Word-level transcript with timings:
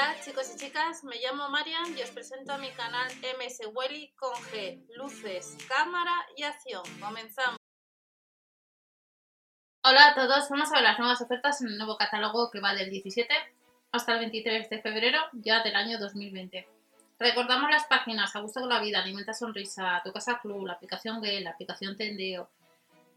Hola 0.00 0.16
chicos 0.24 0.50
y 0.54 0.58
chicas, 0.58 1.04
me 1.04 1.16
llamo 1.16 1.50
Marian 1.50 1.94
y 1.94 2.00
os 2.00 2.10
presento 2.10 2.54
a 2.54 2.56
mi 2.56 2.70
canal 2.70 3.12
MS 3.36 3.68
Welly 3.74 4.10
con 4.16 4.32
G, 4.32 4.82
luces, 4.96 5.58
cámara 5.68 6.14
y 6.38 6.42
acción. 6.42 6.82
Comenzamos. 6.98 7.58
Hola 9.84 10.08
a 10.08 10.14
todos, 10.14 10.48
vamos 10.48 10.72
a 10.72 10.76
ver 10.76 10.84
las 10.84 10.98
nuevas 10.98 11.20
ofertas 11.20 11.60
en 11.60 11.68
el 11.68 11.76
nuevo 11.76 11.98
catálogo 11.98 12.50
que 12.50 12.60
va 12.60 12.72
del 12.72 12.88
17 12.88 13.28
hasta 13.92 14.14
el 14.14 14.20
23 14.20 14.70
de 14.70 14.80
febrero 14.80 15.18
ya 15.34 15.62
del 15.62 15.76
año 15.76 15.98
2020. 15.98 16.66
Recordamos 17.18 17.70
las 17.70 17.84
páginas 17.84 18.34
A 18.34 18.40
Gusto 18.40 18.60
con 18.60 18.70
la 18.70 18.80
Vida, 18.80 19.02
Alimenta 19.02 19.34
Sonrisa, 19.34 20.00
Tu 20.02 20.12
Casa 20.12 20.40
Club, 20.40 20.66
la 20.66 20.72
aplicación 20.72 21.20
Gay, 21.20 21.44
la 21.44 21.50
aplicación 21.50 21.98
Tendeo, 21.98 22.48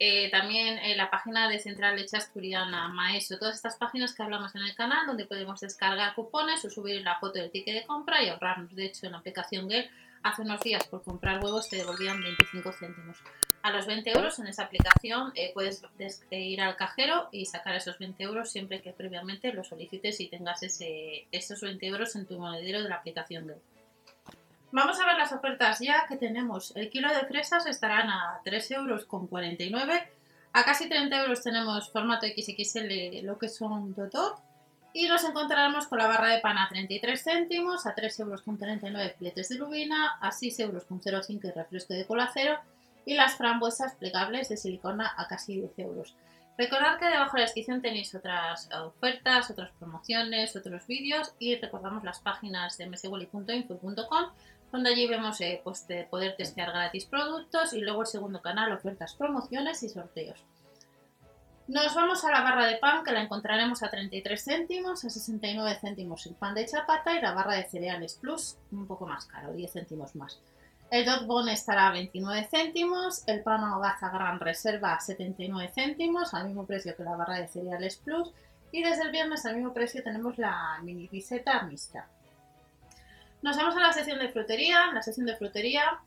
eh, 0.06 0.30
también 0.30 0.80
eh, 0.80 0.98
la 0.98 1.10
página 1.10 1.48
de 1.48 1.60
Central 1.60 1.96
Leche 1.96 2.18
Asturiana, 2.18 2.90
Maeso, 2.90 3.38
todas 3.38 3.56
estas 3.56 3.78
páginas 3.78 4.14
que 4.14 4.22
hablamos 4.22 4.54
en 4.54 4.64
el 4.64 4.76
canal 4.76 5.08
donde 5.08 5.26
podemos 5.26 5.62
descargar 5.62 6.14
cupones 6.14 6.66
o 6.66 6.70
subir 6.70 7.02
la 7.04 7.20
foto 7.20 7.40
del 7.40 7.50
ticket 7.52 7.74
de 7.74 7.86
compra 7.86 8.22
y 8.22 8.28
ahorrarnos. 8.28 8.76
De 8.76 8.84
hecho, 8.84 9.06
en 9.06 9.14
la 9.14 9.20
aplicación 9.20 9.70
Gale 9.70 9.90
hace 10.22 10.42
unos 10.42 10.60
días 10.60 10.86
por 10.88 11.04
comprar 11.04 11.42
huevos 11.42 11.70
te 11.70 11.78
devolvían 11.78 12.22
25 12.22 12.74
céntimos. 12.74 13.18
A 13.62 13.72
los 13.72 13.88
20 13.88 14.12
euros 14.12 14.38
en 14.40 14.48
esa 14.48 14.64
aplicación 14.64 15.32
eh, 15.36 15.52
puedes 15.54 15.82
ir 16.32 16.60
al 16.60 16.76
cajero 16.76 17.30
y 17.32 17.46
sacar 17.46 17.74
esos 17.78 17.98
20 17.98 18.22
euros 18.24 18.52
siempre 18.52 18.82
que 18.82 18.92
previamente 18.92 19.54
lo 19.54 19.64
solicites 19.64 20.20
y 20.20 20.28
tengas 20.28 20.64
ese, 20.64 21.28
esos 21.32 21.62
20 21.62 21.88
euros 21.88 22.14
en 22.18 22.26
tu 22.26 22.38
monedero 22.38 22.84
de 22.84 22.90
la 22.90 22.96
aplicación 22.96 23.48
Gale. 23.48 23.62
Vamos 24.74 25.00
a 25.00 25.06
ver 25.06 25.18
las 25.18 25.32
ofertas 25.32 25.78
ya 25.82 26.08
que 26.10 26.18
tenemos. 26.18 26.76
El 26.76 26.90
kilo 26.90 27.08
de 27.08 27.28
fresas 27.28 27.68
estarán 27.68 28.10
a 28.10 28.42
3,49 28.44 28.76
euros. 28.76 29.06
Con 29.06 29.28
49. 29.28 30.12
A 30.52 30.64
casi 30.64 30.90
30 30.90 31.16
euros 31.22 31.44
tenemos 31.44 31.92
formato 31.92 32.26
XXL, 32.26 33.24
lo 33.24 33.38
que 33.38 33.50
son 33.50 33.94
Dotop. 33.94 34.40
Y 34.92 35.08
nos 35.08 35.24
encontraremos 35.26 35.86
con 35.86 36.00
la 36.00 36.08
barra 36.08 36.30
de 36.30 36.40
pan 36.40 36.58
a 36.58 36.70
33 36.70 37.24
céntimos, 37.24 37.86
a 37.86 37.94
3,39 37.94 38.20
euros 38.22 38.42
con 38.42 38.58
39 38.58 39.16
filetes 39.20 39.50
de 39.50 39.56
lubina, 39.60 40.18
a 40.20 40.32
6,05 40.32 40.62
euros 40.64 40.86
con 40.86 41.02
05 41.02 41.48
y 41.48 41.52
refresco 41.52 41.94
de 41.94 42.08
cola 42.08 42.32
cero. 42.34 42.58
Y 43.06 43.14
las 43.14 43.36
frambuesas 43.36 43.94
plegables 43.94 44.50
de 44.50 44.58
silicona 44.58 45.14
a 45.16 45.28
casi 45.28 45.54
10 45.54 45.78
euros. 45.78 46.16
Recordad 46.58 46.98
que 46.98 47.06
debajo 47.06 47.34
de 47.34 47.42
la 47.42 47.46
descripción 47.46 47.82
tenéis 47.82 48.14
otras 48.16 48.70
ofertas, 48.72 49.52
otras 49.52 49.70
promociones, 49.78 50.56
otros 50.56 50.88
vídeos 50.88 51.34
y 51.38 51.56
recordamos 51.58 52.04
las 52.04 52.20
páginas 52.20 52.78
de 52.78 52.88
mswally.info.com 52.88 54.32
donde 54.74 54.90
allí 54.90 55.08
vemos 55.08 55.40
eh, 55.40 55.62
pues, 55.64 55.86
poder 56.10 56.36
testear 56.36 56.72
gratis 56.72 57.06
productos 57.06 57.74
y 57.74 57.82
luego 57.82 58.02
el 58.02 58.08
segundo 58.08 58.42
canal, 58.42 58.72
ofertas, 58.72 59.14
promociones 59.14 59.84
y 59.84 59.90
sorteos. 59.90 60.44
Nos 61.68 61.94
vamos 61.94 62.26
a 62.26 62.32
la 62.32 62.42
barra 62.42 62.66
de 62.66 62.78
pan 62.78 63.04
que 63.04 63.12
la 63.12 63.22
encontraremos 63.22 63.84
a 63.84 63.92
33 63.92 64.44
céntimos, 64.44 65.06
a 65.06 65.12
69 65.12 65.78
céntimos 65.80 66.26
el 66.26 66.34
pan 66.34 66.56
de 66.56 66.66
chapata 66.66 67.14
y 67.14 67.22
la 67.22 67.34
barra 67.34 67.54
de 67.54 67.66
cereales 67.66 68.16
plus 68.16 68.58
un 68.72 68.88
poco 68.88 69.06
más 69.06 69.26
caro, 69.28 69.54
10 69.54 69.72
céntimos 69.72 70.16
más. 70.16 70.42
El 70.90 71.06
dot 71.06 71.28
bon 71.28 71.48
estará 71.50 71.90
a 71.90 71.92
29 71.92 72.48
céntimos, 72.50 73.28
el 73.28 73.44
pan 73.44 73.64
hogaza 73.64 74.10
gran 74.10 74.40
reserva 74.40 74.96
a 74.96 75.00
79 75.00 75.72
céntimos, 75.74 76.34
al 76.34 76.48
mismo 76.48 76.66
precio 76.66 76.98
que 76.98 77.04
la 77.04 77.16
barra 77.16 77.38
de 77.38 77.48
cereales 77.48 77.98
plus 77.98 78.34
y 78.72 78.82
desde 78.82 79.04
el 79.04 79.12
viernes 79.12 79.46
al 79.46 79.56
mismo 79.56 79.72
precio 79.72 80.02
tenemos 80.04 80.40
la 80.40 80.80
mini 80.82 81.08
piseta 81.08 81.62
mixta. 81.62 82.10
Nos 83.44 83.58
vamos 83.58 83.76
a 83.76 83.82
la 83.82 83.92
sección 83.92 84.20
de 84.20 84.30
frutería. 84.30 84.90
La 84.94 85.02
sección 85.02 85.26
de 85.26 85.36
frutería, 85.36 86.00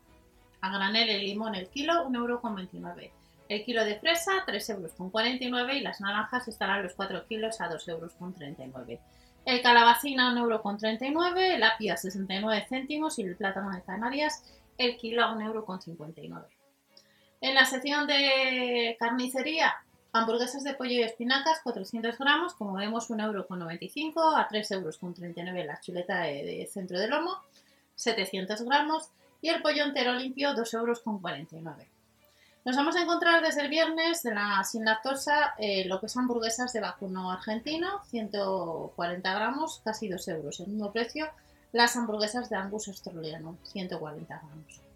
a 0.59 0.69
granel 0.71 1.07
el 1.07 1.21
limón 1.21 1.53
el 1.53 1.69
kilo, 1.69 2.09
1,29€. 2.09 3.11
El 3.47 3.63
kilo 3.63 3.85
de 3.85 3.99
fresa, 3.99 4.43
3,49€ 4.47 5.75
y 5.75 5.81
las 5.81 6.01
naranjas 6.01 6.47
estarán 6.47 6.81
los 6.81 6.95
4 6.95 7.27
kilos 7.27 7.61
a 7.61 7.69
2,39€. 7.69 8.99
El 9.45 9.61
calabacina, 9.61 10.33
1,39€, 10.33 11.37
el 11.37 11.63
apia, 11.63 11.95
69 11.95 12.65
céntimos 12.67 13.19
y 13.19 13.21
el 13.21 13.35
plátano 13.35 13.69
de 13.69 13.83
Canarias, 13.83 14.43
el 14.79 14.97
kilo 14.97 15.23
a 15.23 15.35
1,59€. 15.35 16.43
En 17.41 17.53
la 17.53 17.65
sección 17.65 18.07
de 18.07 18.97
carnicería, 18.99 19.75
Hamburguesas 20.17 20.63
de 20.63 20.73
pollo 20.73 20.91
y 20.91 21.03
espinacas, 21.03 21.59
400 21.63 22.17
gramos, 22.17 22.53
como 22.53 22.73
vemos 22.73 23.09
1,95€ 23.09 24.35
a 24.35 24.47
3,39€ 24.49 25.65
la 25.65 25.79
chuleta 25.79 26.21
de, 26.21 26.67
centro 26.71 26.99
de 26.99 27.07
lomo, 27.07 27.37
700 27.95 28.61
gramos, 28.63 29.09
y 29.41 29.49
el 29.49 29.61
pollo 29.61 29.83
entero 29.83 30.13
limpio, 30.13 30.51
2,49€. 30.51 31.85
Nos 32.65 32.75
vamos 32.75 32.95
a 32.95 33.01
encontrar 33.01 33.41
desde 33.41 33.61
el 33.61 33.69
viernes 33.69 34.23
de 34.23 34.33
la 34.33 34.63
sin 34.63 34.83
lactosa 34.83 35.53
eh, 35.57 35.85
lo 35.85 36.01
que 36.01 36.09
son 36.09 36.23
hamburguesas 36.23 36.73
de 36.73 36.81
vacuno 36.81 37.31
argentino, 37.31 38.03
140 38.09 39.33
gramos, 39.33 39.81
casi 39.85 40.09
2 40.09 40.27
euros. 40.27 40.59
El 40.59 40.67
mismo 40.67 40.91
precio 40.91 41.29
las 41.71 41.95
hamburguesas 41.95 42.49
de 42.49 42.55
Angus 42.55 42.87
australiano, 42.87 43.57
140 43.63 44.35
gramos. 44.35 44.86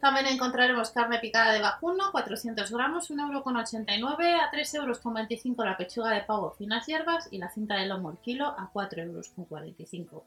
También 0.00 0.26
encontraremos 0.26 0.90
carne 0.90 1.18
picada 1.18 1.52
de 1.52 1.60
vacuno, 1.60 2.12
400 2.12 2.70
gramos, 2.70 3.10
1,89€ 3.10 4.40
a 4.40 4.50
3,25 4.50 4.76
euros 4.76 5.66
la 5.66 5.76
pechuga 5.76 6.10
de 6.10 6.20
pavo 6.22 6.52
finas 6.52 6.86
hierbas 6.86 7.28
y 7.32 7.38
la 7.38 7.50
cinta 7.50 7.74
de 7.76 7.86
lomo 7.86 8.10
el 8.10 8.18
kilo 8.18 8.46
a 8.46 8.70
4,45 8.72 10.12
euros. 10.12 10.22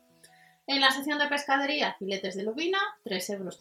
En 0.67 0.79
la 0.79 0.91
sección 0.91 1.17
de 1.19 1.27
pescadería, 1.27 1.95
filetes 1.97 2.35
de 2.35 2.43
lubina, 2.43 2.79
3,39 3.05 3.37
euros, 3.37 3.59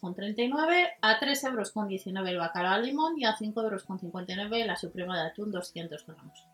a 1.01 1.19
3,19 1.19 1.47
euros 1.47 2.29
el 2.29 2.37
bacalao 2.37 2.73
al 2.73 2.85
limón 2.85 3.17
y 3.17 3.25
a 3.25 3.35
5,59 3.35 4.43
euros 4.43 4.67
la 4.67 4.75
suprema 4.75 5.19
de 5.19 5.29
atún 5.29 5.51
200 5.51 6.05
gramos. 6.05 6.45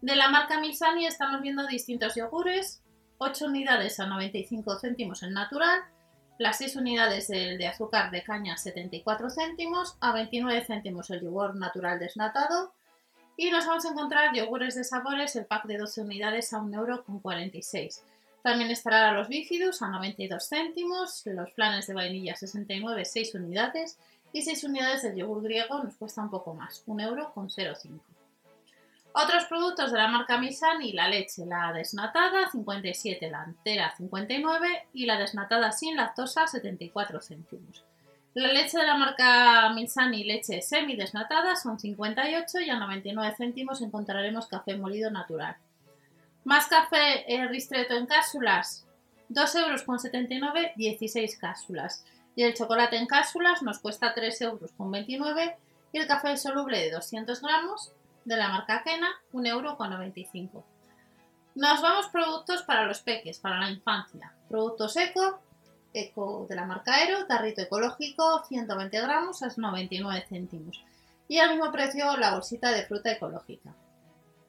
De 0.00 0.16
la 0.16 0.28
marca 0.28 0.60
Misani 0.60 1.06
estamos 1.06 1.40
viendo 1.40 1.66
distintos 1.66 2.14
yogures, 2.14 2.82
8 3.18 3.46
unidades 3.46 3.98
a 4.00 4.06
95 4.06 4.78
céntimos 4.78 5.22
en 5.22 5.32
natural, 5.32 5.80
las 6.38 6.58
6 6.58 6.76
unidades 6.76 7.28
de, 7.28 7.66
azúcar 7.66 8.10
de 8.10 8.22
caña 8.22 8.56
74 8.56 9.30
céntimos, 9.30 9.96
a 10.00 10.12
29 10.12 10.64
céntimos 10.64 11.10
el 11.10 11.22
yogur 11.22 11.56
natural 11.56 11.98
desnatado 11.98 12.72
y 13.36 13.50
nos 13.50 13.66
vamos 13.66 13.84
a 13.84 13.90
encontrar 13.90 14.34
yogures 14.34 14.74
de 14.74 14.84
sabores, 14.84 15.36
el 15.36 15.46
pack 15.46 15.64
de 15.66 15.78
12 15.78 16.02
unidades 16.02 16.52
a 16.52 16.58
1,46€. 16.58 18.00
También 18.42 18.70
estará 18.70 19.12
los 19.12 19.28
bífidos 19.28 19.82
a 19.82 19.88
92 19.88 20.48
céntimos, 20.48 21.22
los 21.26 21.50
planes 21.52 21.86
de 21.86 21.94
vainilla 21.94 22.36
69, 22.36 23.04
6 23.04 23.34
unidades 23.34 23.98
y 24.32 24.42
6 24.42 24.64
unidades 24.64 25.02
del 25.02 25.16
yogur 25.16 25.42
griego 25.42 25.82
nos 25.82 25.96
cuesta 25.96 26.22
un 26.22 26.30
poco 26.30 26.54
más, 26.54 26.84
1,05€. 26.86 28.00
Otros 29.18 29.46
productos 29.46 29.92
de 29.92 29.96
la 29.96 30.08
marca 30.08 30.36
Misani, 30.36 30.92
la 30.92 31.08
leche, 31.08 31.46
la 31.46 31.72
desnatada, 31.72 32.50
57, 32.50 33.30
la 33.30 33.44
entera, 33.44 33.94
59 33.96 34.88
y 34.92 35.06
la 35.06 35.18
desnatada 35.18 35.72
sin 35.72 35.96
lactosa, 35.96 36.46
74 36.46 37.22
céntimos. 37.22 37.82
La 38.34 38.52
leche 38.52 38.76
de 38.76 38.84
la 38.84 38.98
marca 38.98 39.72
Misani, 39.72 40.22
leche 40.22 40.60
semi 40.60 40.96
desnatada, 40.96 41.56
son 41.56 41.80
58 41.80 42.60
y 42.60 42.68
a 42.68 42.78
99 42.78 43.34
céntimos 43.38 43.80
encontraremos 43.80 44.48
café 44.48 44.76
molido 44.76 45.10
natural. 45.10 45.56
Más 46.44 46.66
café 46.66 47.24
eh, 47.26 47.48
ristreto 47.48 47.94
en 47.96 48.04
cápsulas, 48.04 48.86
2,79 49.30 50.30
euros, 50.30 50.72
16 50.76 51.38
cápsulas. 51.38 52.04
Y 52.34 52.42
el 52.42 52.52
chocolate 52.52 52.98
en 52.98 53.06
cápsulas 53.06 53.62
nos 53.62 53.78
cuesta 53.78 54.14
3,29 54.14 54.42
euros 54.42 55.54
y 55.90 55.98
el 56.00 56.06
café 56.06 56.36
soluble 56.36 56.78
de 56.78 56.90
200 56.90 57.40
gramos 57.40 57.94
de 58.26 58.36
la 58.36 58.48
marca 58.48 58.82
Kena, 58.84 59.08
1,95€. 59.32 60.64
Nos 61.54 61.80
vamos 61.80 62.08
productos 62.08 62.62
para 62.62 62.84
los 62.84 63.00
peques, 63.00 63.38
para 63.38 63.60
la 63.60 63.70
infancia. 63.70 64.34
Productos 64.48 64.96
eco, 64.96 65.40
eco 65.94 66.44
de 66.48 66.56
la 66.56 66.66
marca 66.66 66.96
Aero, 66.96 67.26
tarrito 67.26 67.62
ecológico, 67.62 68.44
120 68.44 69.00
gramos 69.00 69.42
a 69.42 69.48
99 69.56 70.26
céntimos. 70.28 70.84
Y 71.28 71.38
al 71.38 71.50
mismo 71.50 71.70
precio 71.72 72.16
la 72.16 72.34
bolsita 72.34 72.70
de 72.72 72.84
fruta 72.84 73.12
ecológica. 73.12 73.74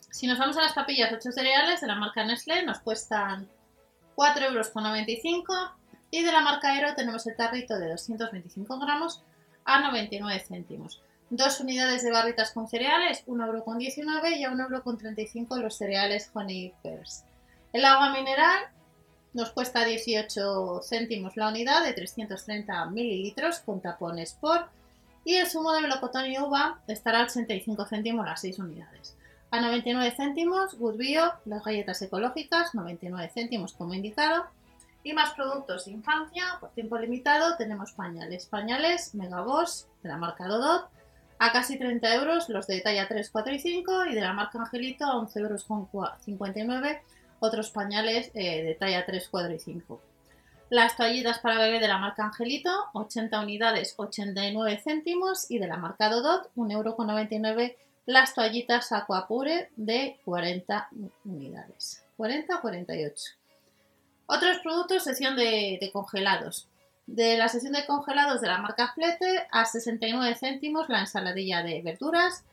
Si 0.09 0.25
nos 0.25 0.39
vamos 0.39 0.57
a 0.57 0.63
las 0.63 0.73
papillas 0.73 1.13
8 1.13 1.31
cereales 1.31 1.79
de 1.79 1.87
la 1.87 1.95
marca 1.95 2.25
Nestlé, 2.25 2.63
nos 2.63 2.79
cuestan 2.79 3.47
4,95 4.15 5.23
euros. 5.23 5.71
Y 6.09 6.23
de 6.23 6.31
la 6.31 6.41
marca 6.41 6.71
Aero 6.71 6.95
tenemos 6.95 7.27
el 7.27 7.35
tarrito 7.35 7.77
de 7.77 7.89
225 7.89 8.79
gramos 8.79 9.21
a 9.65 9.79
99 9.81 10.43
céntimos. 10.47 11.01
Dos 11.29 11.59
unidades 11.59 12.03
de 12.03 12.11
barritas 12.11 12.51
con 12.51 12.69
cereales, 12.69 13.25
1,19€ 13.27 14.37
y 14.37 14.45
a 14.45 14.51
1,35€ 14.51 15.59
los 15.61 15.75
cereales 15.75 16.29
Honey 16.33 16.73
Pears. 16.81 17.25
El 17.73 17.83
agua 17.83 18.13
mineral 18.13 18.63
nos 19.33 19.51
cuesta 19.51 19.83
18 19.83 20.81
céntimos 20.83 21.35
la 21.35 21.49
unidad 21.49 21.83
de 21.83 21.91
330 21.91 22.85
mililitros 22.85 23.59
con 23.59 23.81
tapones 23.81 24.37
por 24.39 24.69
y 25.25 25.35
el 25.35 25.47
zumo 25.47 25.73
de 25.73 25.81
melocotón 25.81 26.27
y 26.27 26.39
uva 26.39 26.79
estará 26.87 27.19
a 27.19 27.23
85 27.25 27.85
céntimos 27.85 28.25
las 28.25 28.39
6 28.39 28.59
unidades. 28.59 29.17
A 29.51 29.59
99 29.59 30.13
céntimos 30.15 30.75
Good 30.75 30.95
Bio, 30.95 31.33
las 31.43 31.61
galletas 31.61 32.01
ecológicas, 32.01 32.73
99 32.73 33.29
céntimos 33.33 33.73
como 33.73 33.93
indicado. 33.93 34.45
Y 35.03 35.13
más 35.13 35.33
productos 35.33 35.85
de 35.85 35.91
infancia, 35.91 36.57
por 36.59 36.71
tiempo 36.71 36.97
limitado, 36.97 37.57
tenemos 37.57 37.91
pañales. 37.91 38.45
Pañales 38.45 39.13
Megaboss 39.15 39.87
de 40.03 40.09
la 40.09 40.17
marca 40.17 40.47
Dodot, 40.47 40.89
a 41.39 41.51
casi 41.51 41.77
30 41.77 42.15
euros 42.15 42.49
los 42.49 42.67
de 42.67 42.81
talla 42.81 43.07
3, 43.07 43.29
4 43.29 43.53
y 43.53 43.59
5 43.59 44.05
y 44.05 44.15
de 44.15 44.21
la 44.21 44.33
marca 44.33 44.59
Angelito 44.59 45.05
a 45.05 45.17
11 45.17 45.39
euros 45.39 45.63
con 45.63 45.87
59 46.19 47.01
otros 47.39 47.69
pañales 47.69 48.31
eh, 48.33 48.63
de 48.63 48.75
talla 48.75 49.05
3, 49.05 49.27
4 49.29 49.53
y 49.53 49.59
5. 49.59 50.01
Las 50.69 50.97
toallitas 50.97 51.39
para 51.39 51.59
bebé 51.59 51.79
de 51.79 51.87
la 51.87 51.97
marca 51.97 52.25
Angelito, 52.25 52.71
80 52.93 53.39
unidades, 53.39 53.93
89 53.95 54.81
céntimos. 54.83 55.49
Y 55.49 55.59
de 55.59 55.67
la 55.67 55.77
marca 55.77 56.09
Dodot, 56.09 56.51
1,99€ 56.55 57.75
las 58.05 58.33
toallitas 58.33 58.91
Aquapure 58.91 59.69
de 59.77 60.19
40 60.25 60.89
unidades. 61.23 62.03
40 62.17 62.59
48. 62.59 63.23
Otros 64.25 64.57
productos, 64.59 65.03
sesión 65.03 65.37
de, 65.37 65.77
de, 65.79 65.91
congelados. 65.93 66.67
De 67.07 67.37
la 67.37 67.47
sesión 67.47 67.71
de 67.71 67.85
congelados 67.85 68.41
de 68.41 68.47
la 68.47 68.57
marca 68.57 68.91
Flete 68.93 69.47
a 69.51 69.63
69 69.63 70.35
céntimos 70.35 70.89
la 70.89 70.99
ensaladilla 70.99 71.63
de 71.63 71.81
verduras. 71.81 72.43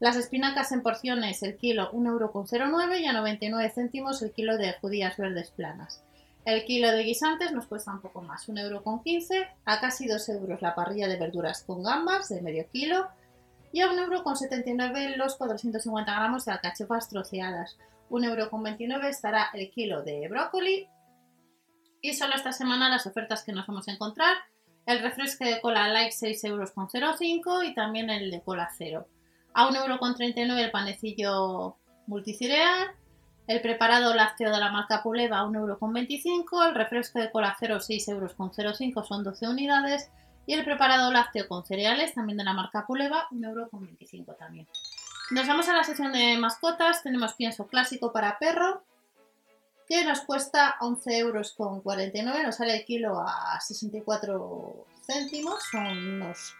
Las 0.00 0.16
espinacas 0.16 0.70
en 0.72 0.82
porciones 0.82 1.42
el 1.42 1.56
kilo 1.56 1.90
1,09€ 1.92 3.00
y 3.00 3.06
a 3.06 3.14
99 3.14 3.72
céntimos 3.74 4.20
el 4.20 4.32
kilo 4.32 4.58
de 4.58 4.74
judías 4.74 5.16
verdes 5.16 5.50
planas. 5.50 6.02
El 6.44 6.64
kilo 6.66 6.92
de 6.92 7.04
guisantes 7.04 7.52
nos 7.52 7.66
cuesta 7.66 7.92
un 7.92 8.02
poco 8.02 8.20
más, 8.20 8.48
1,15€, 8.48 9.48
a 9.64 9.80
casi 9.80 10.06
2 10.06 10.28
euros 10.28 10.60
la 10.60 10.74
parrilla 10.74 11.08
de 11.08 11.16
verduras 11.16 11.62
con 11.62 11.82
gambas 11.82 12.28
de 12.28 12.42
medio 12.42 12.68
kilo 12.70 13.08
y 13.72 13.80
a 13.80 13.88
1,79€ 13.88 15.16
los 15.16 15.36
450 15.36 16.12
gramos 16.12 16.44
de 16.44 16.52
alcachofas 16.52 17.08
troceadas. 17.08 17.78
1,29€ 18.10 19.08
estará 19.08 19.48
el 19.54 19.70
kilo 19.70 20.02
de 20.02 20.28
brócoli 20.28 20.86
y 22.02 22.12
solo 22.12 22.34
esta 22.34 22.52
semana 22.52 22.90
las 22.90 23.06
ofertas 23.06 23.42
que 23.42 23.52
nos 23.52 23.66
vamos 23.66 23.88
a 23.88 23.92
encontrar. 23.92 24.36
El 24.84 25.00
refresco 25.00 25.44
de 25.44 25.60
cola 25.60 25.88
light 25.88 26.12
6,05€ 26.12 27.64
y 27.64 27.74
también 27.74 28.10
el 28.10 28.30
de 28.30 28.42
cola 28.42 28.68
cero. 28.76 29.06
A 29.54 29.70
1,39€ 29.70 30.58
el 30.58 30.70
panecillo 30.70 31.76
multicireal 32.06 32.90
el 33.46 33.60
preparado 33.60 34.14
lácteo 34.14 34.52
de 34.52 34.58
la 34.58 34.70
marca 34.70 35.02
Puleva 35.02 35.42
1,25€, 35.44 36.68
el 36.68 36.74
refresco 36.74 37.18
de 37.18 37.30
cola 37.30 37.56
0 37.58 37.78
6,05€ 37.80 39.04
son 39.04 39.24
12 39.24 39.48
unidades 39.48 40.10
y 40.46 40.54
el 40.54 40.64
preparado 40.64 41.10
lácteo 41.10 41.48
con 41.48 41.64
cereales 41.64 42.14
también 42.14 42.38
de 42.38 42.44
la 42.44 42.52
marca 42.52 42.86
Puleva 42.86 43.26
1,25€ 43.30 44.36
también. 44.38 44.68
Nos 45.32 45.46
vamos 45.46 45.68
a 45.68 45.74
la 45.74 45.84
sección 45.84 46.12
de 46.12 46.36
mascotas, 46.38 47.02
tenemos 47.02 47.34
pienso 47.34 47.66
clásico 47.66 48.12
para 48.12 48.38
perro 48.38 48.84
que 49.92 50.06
nos 50.06 50.22
cuesta 50.22 50.76
11,49€, 50.80 52.44
nos 52.46 52.56
sale 52.56 52.76
el 52.76 52.84
kilo 52.86 53.20
a 53.20 53.60
64 53.60 54.86
céntimos, 55.04 55.62
son 55.70 55.86
unos 55.86 56.54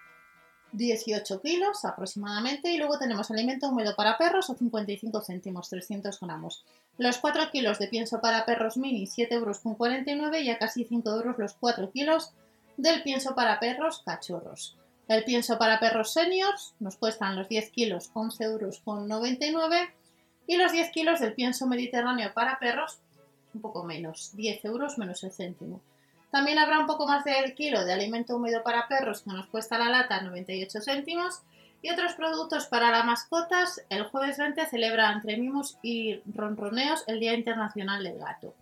18 0.73 1.41
kilos 1.41 1.83
aproximadamente 1.87 2.71
y 2.71 2.77
luego 2.77 2.99
tenemos 2.99 3.31
alimento 3.31 3.71
húmedo 3.71 3.97
para 3.97 4.19
perros 4.19 4.51
o 4.51 4.55
55 4.55 5.23
céntimos, 5.23 5.71
300 5.71 6.21
gramos. 6.21 6.67
Los 6.99 7.17
4 7.17 7.51
kilos 7.51 7.79
de 7.79 7.89
pienso 7.89 8.21
para 8.21 8.45
perros 8.45 8.77
mini, 8.77 9.07
7 9.07 9.35
euros 9.35 9.61
con 9.61 9.77
49 9.77 10.43
y 10.43 10.51
a 10.51 10.59
casi 10.59 10.85
5 10.85 11.11
euros 11.11 11.39
los 11.39 11.55
4 11.55 11.91
kilos 11.91 12.35
del 12.77 13.03
pienso 13.03 13.35
para 13.35 13.59
perros 13.59 14.03
cachorros. 14.05 14.77
El 15.09 15.25
pienso 15.25 15.57
para 15.57 15.81
perros 15.81 16.13
seniors 16.13 16.75
nos 16.81 16.97
cuestan 16.97 17.37
los 17.37 17.49
10 17.49 17.71
kilos 17.71 18.11
11 18.13 18.45
euros 18.45 18.83
con 18.85 19.09
99 19.09 19.89
y 20.47 20.57
los 20.59 20.71
10 20.71 20.91
kilos 20.91 21.21
del 21.21 21.33
pienso 21.33 21.67
mediterráneo 21.67 22.35
para 22.35 22.59
perros 22.59 22.99
un 23.55 23.61
poco 23.61 23.85
menos, 23.85 24.35
10 24.35 24.65
euros 24.65 24.99
menos 24.99 25.23
el 25.25 25.33
céntimo. 25.33 25.81
También 26.31 26.59
habrá 26.59 26.79
un 26.79 26.87
poco 26.87 27.07
más 27.07 27.25
del 27.25 27.55
kilo 27.55 27.85
de 27.85 27.93
alimento 27.93 28.37
húmedo 28.37 28.63
para 28.63 28.89
perros 28.89 29.23
que 29.23 29.31
nos 29.31 29.47
cuesta 29.47 29.79
la 29.79 29.91
lata 29.91 30.23
98 30.23 30.81
céntimos 30.81 31.43
y 31.83 31.91
otros 31.91 32.15
productos 32.15 32.67
para 32.67 32.91
las 32.91 33.05
mascotas. 33.05 33.85
El 33.91 34.05
jueves 34.05 34.39
20 34.39 34.65
celebra 34.67 35.13
entre 35.13 35.37
mimos 35.37 35.77
y 35.83 36.23
ronroneos 36.25 37.05
el 37.07 37.21
Día 37.21 37.35
Internacional 37.35 38.03
del 38.03 38.19
Gato. 38.19 38.55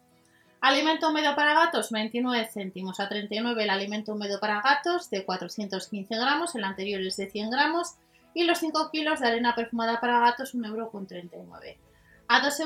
Alimento 0.60 1.08
húmedo 1.08 1.34
para 1.36 1.54
gatos 1.54 1.90
29 1.90 2.48
céntimos 2.52 3.00
a 3.00 3.08
39 3.08 3.62
el 3.62 3.70
alimento 3.70 4.12
húmedo 4.12 4.40
para 4.40 4.60
gatos 4.60 5.08
de 5.08 5.24
415 5.24 6.16
gramos, 6.16 6.54
el 6.54 6.64
anterior 6.64 7.00
es 7.00 7.16
de 7.16 7.30
100 7.30 7.50
gramos 7.50 7.94
y 8.34 8.44
los 8.44 8.58
5 8.58 8.90
kilos 8.90 9.20
de 9.20 9.28
arena 9.28 9.54
perfumada 9.54 10.00
para 10.00 10.20
gatos 10.20 10.54
1,39 10.54 10.66
euro. 10.66 11.89
A 12.32 12.40
2,88 12.42 12.60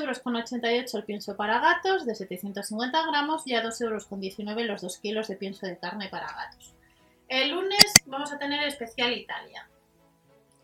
euros 0.75 0.93
el 0.93 1.03
pienso 1.05 1.35
para 1.35 1.59
gatos 1.59 2.05
de 2.05 2.13
750 2.13 3.07
gramos 3.07 3.47
y 3.47 3.55
a 3.55 3.63
2,19 3.63 3.81
euros 3.81 4.67
los 4.67 4.81
2 4.83 4.97
kilos 4.99 5.27
de 5.27 5.37
pienso 5.37 5.65
de 5.65 5.79
carne 5.79 6.07
para 6.07 6.27
gatos. 6.27 6.75
El 7.27 7.49
lunes 7.49 7.91
vamos 8.05 8.31
a 8.31 8.37
tener 8.37 8.63
especial 8.67 9.11
Italia. 9.13 9.67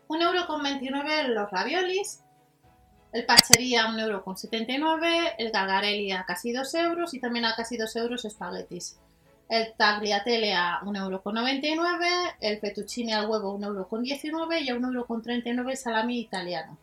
1,29€ 0.06 1.26
los 1.34 1.50
raviolis, 1.50 2.22
el 3.12 3.26
pachería 3.26 3.88
1,79€, 3.88 5.34
el 5.36 5.50
gargarelli 5.50 6.12
a 6.12 6.24
casi 6.24 6.52
2 6.52 6.72
euros 6.76 7.12
y 7.12 7.18
también 7.18 7.46
a 7.46 7.56
casi 7.56 7.76
2 7.76 7.96
euros 7.96 8.24
espaguetis. 8.24 9.00
El 9.48 9.74
tagliatelle 9.74 10.54
a 10.54 10.78
1,99€, 10.84 12.36
el 12.40 12.60
fettuccine 12.60 13.14
al 13.14 13.28
huevo 13.28 13.58
1,19€ 13.58 14.62
y 14.62 14.70
a 14.70 14.76
1,39€ 14.76 15.70
el 15.70 15.76
salami 15.76 16.20
italiano. 16.20 16.78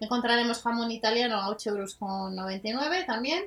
Encontraremos 0.00 0.62
jamón 0.62 0.90
italiano 0.90 1.36
a 1.36 1.48
8,99 1.48 1.68
euros 1.68 3.06
también. 3.06 3.44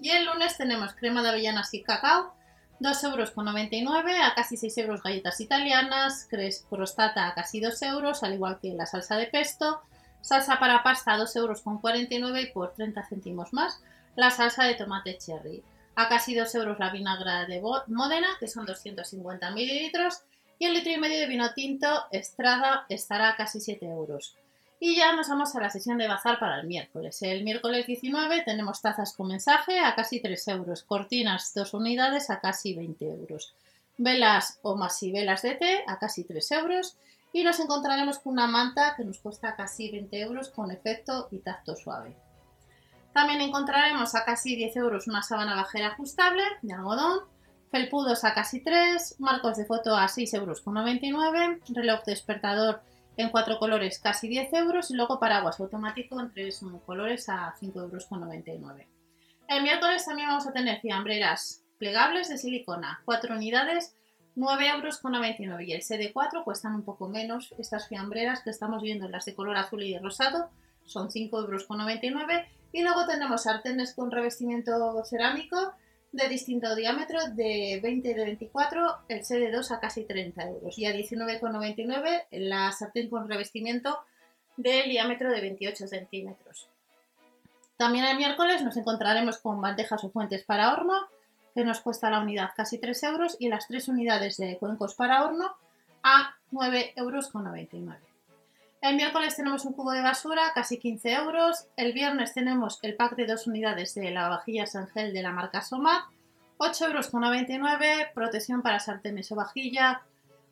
Y 0.00 0.10
el 0.10 0.24
lunes 0.24 0.56
tenemos 0.56 0.94
crema 0.94 1.22
de 1.22 1.28
avellanas 1.28 1.74
y 1.74 1.82
cacao, 1.82 2.32
2,99 2.80 3.74
euros, 3.82 4.14
a 4.24 4.34
casi 4.34 4.56
6 4.56 4.78
euros 4.78 5.02
galletas 5.02 5.38
italianas, 5.40 6.26
crostata 6.70 7.26
a 7.26 7.34
casi 7.34 7.60
2 7.60 7.82
euros, 7.82 8.22
al 8.22 8.34
igual 8.34 8.58
que 8.60 8.72
la 8.72 8.86
salsa 8.86 9.16
de 9.16 9.26
pesto, 9.26 9.82
salsa 10.22 10.58
para 10.58 10.82
pasta 10.82 11.12
a 11.12 11.18
2,49 11.18 12.10
euros 12.12 12.40
y 12.40 12.46
por 12.46 12.72
30 12.72 13.06
céntimos 13.06 13.52
más, 13.52 13.80
la 14.16 14.30
salsa 14.30 14.64
de 14.64 14.74
tomate 14.74 15.18
cherry. 15.18 15.62
A 15.96 16.08
casi 16.08 16.34
2 16.34 16.54
euros 16.54 16.78
la 16.78 16.90
vinagra 16.90 17.44
de 17.44 17.60
Modena, 17.88 18.28
que 18.38 18.48
son 18.48 18.64
250 18.64 19.50
mililitros, 19.50 20.22
y 20.58 20.64
el 20.66 20.74
litro 20.74 20.92
y 20.92 20.98
medio 20.98 21.18
de 21.18 21.26
vino 21.26 21.52
tinto 21.52 22.04
Estrada 22.10 22.86
estará 22.88 23.30
a 23.30 23.36
casi 23.36 23.60
7 23.60 23.86
euros. 23.86 24.36
Y 24.82 24.96
ya 24.96 25.14
nos 25.14 25.28
vamos 25.28 25.54
a 25.54 25.60
la 25.60 25.68
sesión 25.68 25.98
de 25.98 26.08
bazar 26.08 26.38
para 26.38 26.58
el 26.58 26.66
miércoles. 26.66 27.20
El 27.20 27.44
miércoles 27.44 27.86
19 27.86 28.44
tenemos 28.46 28.80
tazas 28.80 29.12
con 29.12 29.28
mensaje 29.28 29.78
a 29.78 29.94
casi 29.94 30.22
3 30.22 30.48
euros, 30.48 30.84
cortinas 30.84 31.52
2 31.54 31.74
unidades 31.74 32.30
a 32.30 32.40
casi 32.40 32.74
20 32.74 33.04
euros, 33.04 33.54
velas 33.98 34.58
o 34.62 34.74
velas 35.12 35.42
de 35.42 35.54
té 35.56 35.84
a 35.86 35.98
casi 35.98 36.24
3 36.24 36.52
euros 36.52 36.96
y 37.34 37.44
nos 37.44 37.60
encontraremos 37.60 38.20
con 38.20 38.32
una 38.32 38.46
manta 38.46 38.94
que 38.96 39.04
nos 39.04 39.18
cuesta 39.18 39.54
casi 39.54 39.90
20 39.90 40.18
euros 40.18 40.48
con 40.48 40.70
efecto 40.70 41.28
y 41.30 41.40
tacto 41.40 41.76
suave. 41.76 42.16
También 43.12 43.42
encontraremos 43.42 44.14
a 44.14 44.24
casi 44.24 44.56
10 44.56 44.76
euros 44.76 45.08
una 45.08 45.22
sábana 45.22 45.56
bajera 45.56 45.88
ajustable 45.88 46.42
de 46.62 46.72
algodón, 46.72 47.20
felpudos 47.70 48.24
a 48.24 48.32
casi 48.32 48.60
3, 48.60 49.16
marcos 49.18 49.58
de 49.58 49.66
foto 49.66 49.94
a 49.94 50.08
6 50.08 50.32
euros 50.32 50.62
con 50.62 50.72
99, 50.72 51.60
reloj 51.68 52.02
despertador 52.06 52.80
en 53.20 53.30
cuatro 53.30 53.58
colores 53.58 53.98
casi 53.98 54.28
10 54.28 54.52
euros 54.54 54.90
y 54.90 54.94
luego 54.94 55.18
paraguas 55.18 55.60
automático 55.60 56.20
en 56.20 56.30
tres 56.30 56.60
colores 56.84 57.28
a 57.28 57.54
5,99 57.60 58.48
euros. 58.48 58.82
El 59.48 59.62
miércoles 59.62 60.04
también 60.04 60.28
vamos 60.28 60.46
a 60.46 60.52
tener 60.52 60.80
fiambreras 60.80 61.64
plegables 61.78 62.28
de 62.28 62.38
silicona, 62.38 63.02
4 63.04 63.34
unidades, 63.34 63.94
9,99 64.36 65.40
euros 65.40 65.62
y 65.62 65.72
el 65.72 65.80
CD4 65.80 66.44
cuestan 66.44 66.74
un 66.74 66.84
poco 66.84 67.08
menos 67.08 67.54
estas 67.58 67.88
fiambreras 67.88 68.42
que 68.42 68.50
estamos 68.50 68.82
viendo, 68.82 69.08
las 69.08 69.24
de 69.24 69.34
color 69.34 69.56
azul 69.56 69.82
y 69.82 69.98
rosado, 69.98 70.50
son 70.84 71.08
5,99 71.08 72.02
euros 72.02 72.26
y 72.72 72.82
luego 72.82 73.06
tenemos 73.06 73.42
sartenes 73.42 73.94
con 73.94 74.10
revestimiento 74.10 75.02
cerámico 75.04 75.72
de 76.12 76.28
distinto 76.28 76.74
diámetro 76.74 77.18
de 77.34 77.80
20 77.82 78.14
de 78.14 78.24
24, 78.24 78.98
el 79.08 79.20
CD2 79.20 79.70
a 79.70 79.80
casi 79.80 80.04
30 80.04 80.42
euros 80.48 80.78
y 80.78 80.86
a 80.86 80.92
19,99 80.92 82.26
la 82.32 82.72
sartén 82.72 83.08
con 83.08 83.28
revestimiento 83.28 83.98
de 84.56 84.82
diámetro 84.84 85.30
de 85.30 85.40
28 85.40 85.86
centímetros. 85.86 86.68
También 87.76 88.04
el 88.04 88.16
miércoles 88.16 88.62
nos 88.62 88.76
encontraremos 88.76 89.38
con 89.38 89.60
bandejas 89.60 90.04
o 90.04 90.10
fuentes 90.10 90.44
para 90.44 90.72
horno 90.72 91.08
que 91.54 91.64
nos 91.64 91.80
cuesta 91.80 92.10
la 92.10 92.20
unidad 92.20 92.50
casi 92.56 92.78
3 92.78 93.02
euros 93.04 93.36
y 93.38 93.48
las 93.48 93.66
3 93.68 93.88
unidades 93.88 94.36
de 94.36 94.58
cuencos 94.58 94.94
para 94.94 95.24
horno 95.24 95.56
a 96.02 96.34
9,99 96.52 96.92
euros. 96.96 98.09
El 98.80 98.96
miércoles 98.96 99.36
tenemos 99.36 99.66
un 99.66 99.74
cubo 99.74 99.92
de 99.92 100.00
basura, 100.00 100.52
casi 100.54 100.78
15 100.78 101.12
euros. 101.12 101.66
El 101.76 101.92
viernes 101.92 102.32
tenemos 102.32 102.78
el 102.80 102.96
pack 102.96 103.14
de 103.14 103.26
dos 103.26 103.46
unidades 103.46 103.94
de 103.94 104.10
lavavajillas 104.10 104.74
en 104.74 104.88
gel 104.88 105.12
de 105.12 105.22
la 105.22 105.32
marca 105.32 105.60
Somat, 105.60 106.04
8,99 106.56 107.50
euros. 107.50 108.08
Protección 108.14 108.62
para 108.62 108.80
sartenes 108.80 109.30
o 109.32 109.34
vajilla, 109.34 110.00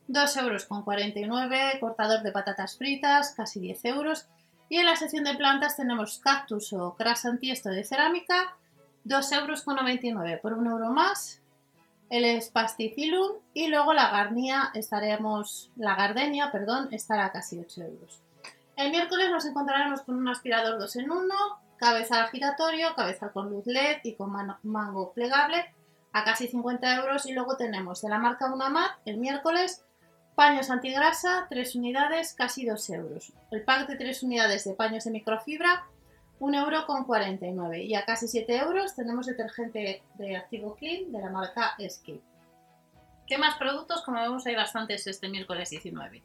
2,49 0.08 1.16
euros. 1.24 1.80
Cortador 1.80 2.22
de 2.22 2.32
patatas 2.32 2.76
fritas, 2.76 3.32
casi 3.34 3.60
10 3.60 3.84
euros. 3.86 4.28
Y 4.68 4.76
en 4.76 4.84
la 4.84 4.96
sección 4.96 5.24
de 5.24 5.34
plantas 5.34 5.78
tenemos 5.78 6.18
cactus 6.18 6.74
o 6.74 6.96
cras 6.96 7.24
antiesto 7.24 7.70
de 7.70 7.82
cerámica, 7.82 8.58
2,99 9.06 10.10
euros 10.12 10.40
por 10.42 10.52
un 10.52 10.66
euro 10.66 10.90
más. 10.90 11.40
El 12.10 12.40
spastifilum 12.40 13.32
y 13.52 13.68
luego 13.68 13.92
la 13.92 14.10
garnia 14.10 14.70
estaremos, 14.74 15.70
la 15.76 15.94
gardenia, 15.94 16.50
perdón, 16.50 16.88
estará 16.90 17.30
casi 17.32 17.58
8 17.58 17.82
euros. 17.82 18.22
El 18.76 18.90
miércoles 18.90 19.30
nos 19.30 19.44
encontraremos 19.44 20.02
con 20.02 20.16
un 20.16 20.28
aspirador 20.28 20.78
2 20.78 20.96
en 20.96 21.10
1, 21.10 21.34
cabezal 21.76 22.28
giratorio, 22.28 22.94
cabezal 22.94 23.32
con 23.32 23.50
luz 23.50 23.66
LED 23.66 23.98
y 24.04 24.14
con 24.14 24.32
mango 24.62 25.12
plegable 25.12 25.74
a 26.12 26.24
casi 26.24 26.48
50 26.48 26.96
euros. 26.96 27.26
Y 27.26 27.32
luego 27.32 27.56
tenemos 27.56 28.00
de 28.00 28.08
la 28.08 28.18
marca 28.18 28.52
Unamat 28.52 28.92
el 29.04 29.18
miércoles 29.18 29.84
paños 30.34 30.70
antigrasa, 30.70 31.46
3 31.50 31.74
unidades, 31.74 32.32
casi 32.32 32.64
2 32.64 32.90
euros. 32.90 33.32
El 33.50 33.64
pack 33.64 33.88
de 33.88 33.96
3 33.96 34.22
unidades 34.22 34.64
de 34.64 34.74
paños 34.74 35.04
de 35.04 35.10
microfibra, 35.10 35.86
1 36.40 36.58
euro 36.58 36.86
con 36.86 37.04
49. 37.04 37.84
Y 37.84 37.94
a 37.94 38.04
casi 38.04 38.28
7 38.28 38.56
euros 38.58 38.94
tenemos 38.94 39.26
detergente 39.26 40.02
de 40.14 40.36
Activo 40.36 40.76
Clean 40.76 41.10
de 41.12 41.20
la 41.20 41.30
marca 41.30 41.76
Skip. 41.88 42.22
¿Qué 43.26 43.38
más 43.38 43.56
productos? 43.58 44.02
Como 44.02 44.20
vemos 44.20 44.46
hay 44.46 44.54
bastantes 44.54 45.06
este 45.06 45.28
miércoles 45.28 45.70
19. 45.70 46.22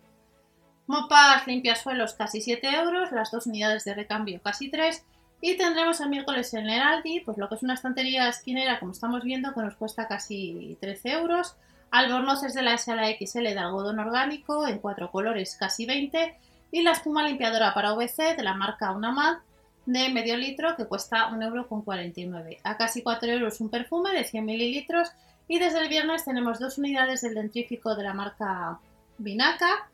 Mopas 0.88 1.48
limpiasuelos 1.48 2.14
casi 2.14 2.42
7 2.42 2.68
euros, 2.76 3.12
las 3.12 3.32
dos 3.32 3.48
unidades 3.48 3.86
de 3.86 3.94
recambio 3.94 4.42
casi 4.42 4.70
3 4.70 5.06
y 5.46 5.58
tendremos 5.58 6.00
el 6.00 6.08
miércoles 6.08 6.54
en 6.54 6.70
el 6.70 6.82
Aldi, 6.82 7.20
pues 7.20 7.38
lo 7.38 7.50
que 7.50 7.56
es 7.56 7.64
una 7.64 7.74
estantería 7.74 8.30
esquinera, 8.30 8.80
como 8.80 8.94
estamos 8.94 9.24
viendo, 9.24 9.54
que 9.54 9.60
nos 9.60 9.76
cuesta 9.76 10.08
casi 10.08 10.78
13 10.80 11.12
euros. 11.12 11.58
Albornoces 11.92 12.54
de 12.54 12.62
la 12.62 12.76
S 12.76 12.90
a 12.90 12.96
la 12.96 13.10
XL 13.10 13.44
de 13.44 13.60
algodón 13.60 14.00
orgánico 14.00 14.66
en 14.66 14.80
cuatro 14.80 15.12
colores, 15.12 15.58
casi 15.60 15.86
20. 15.86 16.40
Y 16.72 16.82
la 16.82 16.92
espuma 16.94 17.28
limpiadora 17.28 17.74
para 17.74 17.92
VC 17.92 18.38
de 18.38 18.44
la 18.44 18.54
marca 18.54 18.94
Unamad 18.94 19.40
de 19.86 20.10
medio 20.10 20.38
litro 20.38 20.76
que 20.76 20.86
cuesta 20.86 21.30
1,49 21.30 22.18
euro. 22.18 22.58
A 22.64 22.78
casi 22.78 23.02
4 23.02 23.30
euros 23.32 23.60
un 23.62 23.70
perfume 23.70 24.12
de 24.12 24.24
100 24.24 24.46
mililitros. 24.46 25.10
Y 25.48 25.60
desde 25.60 25.82
el 25.82 25.90
viernes 25.90 26.24
tenemos 26.24 26.60
dos 26.60 26.78
unidades 26.78 27.22
del 27.22 27.36
dentrífico 27.36 27.96
de 27.96 28.04
la 28.04 28.14
marca 28.14 28.80
Vinaca 29.18 29.90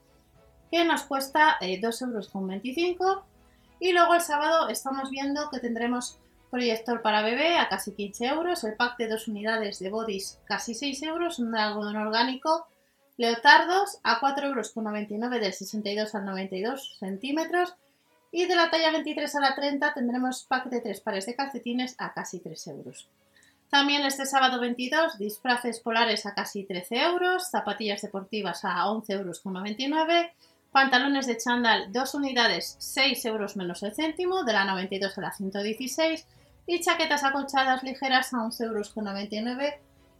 que 0.72 0.86
nos 0.86 1.04
cuesta 1.04 1.58
2,25 1.60 2.64
eh, 2.64 2.96
euros 3.00 3.24
y 3.80 3.94
luego 3.94 4.14
el 4.14 4.22
sábado 4.22 4.68
estamos 4.70 5.10
viendo 5.10 5.50
que 5.50 5.60
tendremos 5.60 6.20
proyector 6.52 7.02
para 7.02 7.22
bebé 7.22 7.58
a 7.58 7.70
casi 7.70 7.94
15 7.94 8.26
euros, 8.26 8.64
el 8.64 8.76
pack 8.76 8.98
de 8.98 9.08
dos 9.08 9.28
unidades 9.28 9.80
de 9.80 9.90
bodies 9.90 10.40
casi 10.46 10.74
6 10.74 11.04
euros, 11.04 11.40
un 11.40 11.56
algodón 11.56 11.96
orgánico, 11.96 12.68
leotardos 13.18 14.00
a 14.04 14.20
4,99 14.20 15.14
euros 15.24 15.42
del 15.42 15.54
62 15.54 16.16
al 16.16 16.26
92 16.26 16.98
centímetros 17.00 17.76
y 18.32 18.46
de 18.46 18.56
la 18.56 18.70
talla 18.70 18.92
23 18.92 19.36
a 19.36 19.40
la 19.40 19.56
30 19.56 19.94
tendremos 19.94 20.46
pack 20.46 20.66
de 20.66 20.82
tres 20.82 21.02
pares 21.02 21.26
de 21.26 21.36
calcetines 21.36 21.96
a 21.98 22.14
casi 22.14 22.40
3 22.40 22.68
euros. 22.68 23.08
También 23.70 24.04
este 24.04 24.26
sábado 24.26 24.60
22 24.60 25.18
disfraces 25.18 25.80
polares 25.80 26.26
a 26.26 26.34
casi 26.34 26.64
13 26.64 27.04
euros, 27.04 27.50
zapatillas 27.50 28.02
deportivas 28.02 28.66
a 28.66 28.86
11,99 28.86 29.12
euros 29.14 29.42
Pantalones 30.72 31.26
de 31.26 31.36
chándal, 31.38 31.92
dos 31.92 32.14
unidades, 32.14 32.76
6 32.78 33.26
euros 33.26 33.56
menos 33.56 33.82
el 33.82 33.94
céntimo, 33.96 34.44
de 34.44 34.54
la 34.54 34.66
92 34.66 35.18
a 35.18 35.22
la 35.22 35.32
116. 35.32 36.28
Y 36.68 36.80
chaquetas 36.82 37.24
acolchadas 37.24 37.82
ligeras 37.82 38.34
a 38.34 38.38
11,99 38.38 39.50
euros. 39.50 39.74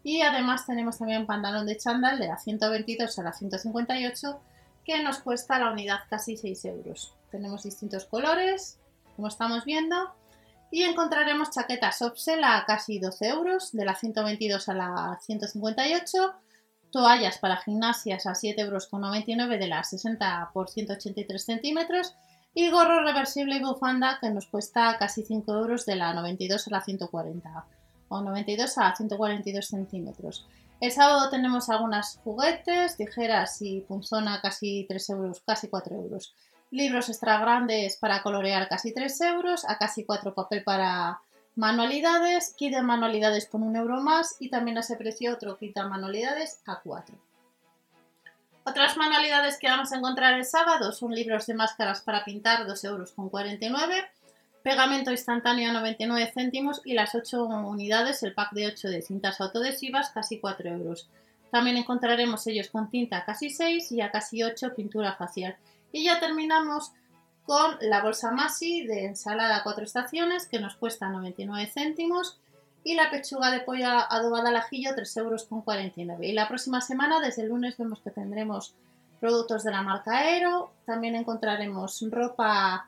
Y 0.04 0.22
además 0.22 0.66
tenemos 0.66 0.98
también 0.98 1.28
pantalón 1.28 1.68
de 1.68 1.78
chándal 1.78 2.18
de 2.18 2.28
la 2.28 2.38
122 2.38 3.20
a 3.20 3.24
la 3.24 3.34
158, 3.34 4.40
que 4.84 5.04
nos 5.04 5.20
cuesta 5.20 5.60
la 5.60 5.72
unidad 5.72 6.00
casi 6.10 6.36
6 6.36 6.66
euros. 6.66 7.14
Tenemos 7.32 7.64
distintos 7.64 8.06
colores, 8.06 8.80
como 9.16 9.28
estamos 9.28 9.66
viendo. 9.66 9.96
Y 10.72 10.84
encontraremos 10.84 11.50
chaquetas 11.52 12.02
Opsel 12.02 12.44
a 12.44 12.64
casi 12.66 13.00
12 13.00 13.28
euros, 13.28 13.72
de 13.72 13.86
la 13.86 13.96
122 13.96 14.70
a 14.70 14.74
la 14.74 15.20
158 15.22 16.34
toallas 16.92 17.38
para 17.38 17.58
gimnasias 17.58 18.26
a 18.26 18.32
7,99 18.32 18.60
euros 18.60 19.60
de 19.60 19.68
las 19.68 19.90
60 19.90 20.52
por 20.54 20.70
183 20.70 21.44
centímetros 21.44 22.16
y 22.54 22.70
gorro 22.70 23.04
reversible 23.04 23.58
y 23.58 23.64
bufanda 23.64 24.18
que 24.20 24.30
nos 24.30 24.48
cuesta 24.48 24.98
casi 24.98 25.24
5 25.24 25.54
euros 25.54 25.86
de 25.86 25.96
la 25.96 26.14
92 26.14 26.68
a 26.68 26.72
la 26.72 26.82
140 26.82 27.66
o 28.10 28.22
92 28.22 28.78
a 28.78 28.96
142 28.96 29.66
centímetros. 29.66 30.48
El 30.82 30.92
sábado 30.92 31.30
tenemos 31.30 31.70
algunas 31.70 32.20
juguetes, 32.24 32.96
tijeras 32.96 33.62
y 33.62 33.82
punzona 33.82 34.42
casi 34.42 34.86
3 34.88 35.10
euros, 35.12 35.42
casi 35.46 35.68
4 35.68 35.96
euros. 35.96 36.34
Libros 36.72 37.10
extra 37.10 37.40
grandes 37.40 37.98
para 37.98 38.22
colorear 38.22 38.68
casi 38.68 38.94
3 38.94 39.22
euros, 39.22 39.66
a 39.68 39.78
casi 39.78 40.06
4 40.06 40.34
papel 40.34 40.64
para 40.64 41.20
Manualidades, 41.60 42.54
kit 42.56 42.74
de 42.74 42.82
manualidades 42.82 43.46
por 43.46 43.60
un 43.60 43.76
euro 43.76 44.00
más 44.00 44.38
y 44.40 44.50
también 44.50 44.78
a 44.78 44.80
ese 44.80 44.96
precio 44.96 45.34
otro 45.34 45.58
kit 45.58 45.76
de 45.76 45.84
manualidades 45.84 46.62
a 46.66 46.80
4. 46.80 47.14
Otras 48.64 48.96
manualidades 48.96 49.58
que 49.58 49.68
vamos 49.68 49.92
a 49.92 49.98
encontrar 49.98 50.36
el 50.36 50.46
sábado 50.46 50.94
son 50.94 51.12
libros 51.12 51.48
de 51.48 51.56
máscaras 51.56 52.00
para 52.00 52.24
pintar 52.24 52.66
2,49 52.66 52.86
euros, 52.86 53.14
pegamento 54.64 55.12
instantáneo 55.12 55.70
a 55.70 55.74
99 55.74 56.32
céntimos 56.34 56.82
y 56.86 56.94
las 56.94 57.14
8 57.14 57.44
unidades, 57.44 58.24
el 58.24 58.34
pack 58.34 58.54
de 58.54 58.68
8 58.68 58.88
de 58.88 59.02
cintas 59.02 59.42
autoadhesivas, 59.42 60.12
casi 60.12 60.40
4 60.40 60.70
euros. 60.70 61.10
También 61.52 61.76
encontraremos 61.76 62.48
ellos 62.48 62.70
con 62.70 62.90
tinta 62.90 63.26
casi 63.26 63.50
6 63.50 63.92
y 63.92 64.00
a 64.00 64.12
casi 64.12 64.44
8 64.44 64.76
pintura 64.76 65.16
facial. 65.18 65.58
Y 65.92 66.06
ya 66.06 66.20
terminamos 66.20 66.92
con 67.44 67.78
la 67.82 68.04
bolsa 68.04 68.32
Masi 68.32 68.86
de 68.86 69.06
ensalada 69.06 69.64
cuatro 69.64 69.84
estaciones 69.84 70.48
que 70.48 70.60
nos 70.60 70.76
cuesta 70.76 71.10
99 71.10 71.72
céntimos 71.74 72.40
y 72.84 72.96
la 72.96 73.10
pechuga 73.10 73.52
de 73.52 73.62
pollo 73.62 73.88
adobada 73.88 74.50
al 74.50 74.56
ajillo 74.56 74.92
3,49 74.92 75.18
euros. 75.18 76.20
Y 76.22 76.34
la 76.34 76.48
próxima 76.48 76.82
semana, 76.82 77.20
desde 77.20 77.42
el 77.42 77.50
lunes, 77.50 77.78
vemos 77.78 78.02
que 78.02 78.12
tendremos 78.12 78.76
productos 79.20 79.64
de 79.64 79.72
la 79.72 79.82
marca 79.82 80.20
Aero, 80.20 80.72
también 80.86 81.16
encontraremos 81.16 82.02
ropa 82.10 82.88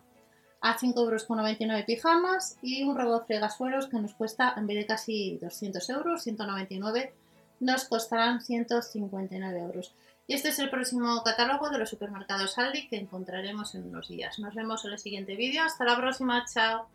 a 0.61 0.77
5,99 0.77 1.61
euros 1.61 1.83
pijamas 1.85 2.57
y 2.61 2.83
un 2.83 2.95
robot 2.95 3.25
fregasuelos 3.25 3.87
que 3.87 3.97
nos 3.97 4.13
cuesta, 4.13 4.53
en 4.55 4.67
vez 4.67 4.77
de 4.77 4.85
casi 4.85 5.37
200 5.41 5.89
euros, 5.89 6.23
199, 6.23 7.13
nos 7.59 7.85
costarán 7.85 8.41
159 8.41 9.59
euros. 9.59 9.93
Y 10.27 10.33
este 10.33 10.49
es 10.49 10.59
el 10.59 10.69
próximo 10.69 11.21
catálogo 11.23 11.69
de 11.69 11.79
los 11.79 11.89
supermercados 11.89 12.57
Aldi 12.57 12.87
que 12.87 12.97
encontraremos 12.97 13.75
en 13.75 13.87
unos 13.87 14.07
días. 14.07 14.39
Nos 14.39 14.55
vemos 14.55 14.85
en 14.85 14.91
el 14.91 14.99
siguiente 14.99 15.35
vídeo. 15.35 15.63
Hasta 15.63 15.83
la 15.83 15.97
próxima. 15.97 16.45
Chao. 16.45 16.87